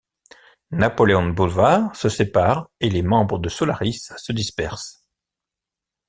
Napoleon 0.71 1.27
Boulevard 1.29 1.95
se 1.95 2.09
sépare 2.09 2.71
et 2.79 2.89
les 2.89 3.03
membres 3.03 3.37
de 3.37 3.49
Solaris 3.49 4.07
se 4.17 4.33
dispersent. 4.33 5.05